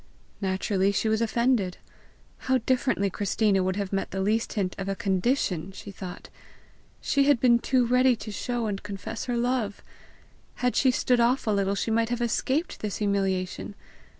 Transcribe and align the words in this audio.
Naturally, 0.41 0.91
she 0.91 1.07
was 1.07 1.21
offended. 1.21 1.77
How 2.49 2.57
differently 2.57 3.11
Christina 3.11 3.61
would 3.63 3.75
have 3.75 3.93
met 3.93 4.09
the 4.09 4.19
least 4.19 4.53
hint 4.53 4.73
of 4.79 4.89
a 4.89 4.95
CONDITION, 4.95 5.73
she 5.73 5.91
thought. 5.91 6.29
She 7.01 7.25
had 7.25 7.39
been 7.39 7.59
too 7.59 7.85
ready 7.85 8.15
to 8.15 8.31
show 8.31 8.65
and 8.65 8.81
confess 8.81 9.25
her 9.25 9.37
love! 9.37 9.83
Had 10.55 10.75
she 10.75 10.89
stood 10.89 11.19
off 11.19 11.45
a 11.45 11.51
little, 11.51 11.75
she 11.75 11.91
might 11.91 12.09
have 12.09 12.19
escaped 12.19 12.79
this 12.79 12.97
humiliation! 12.97 13.75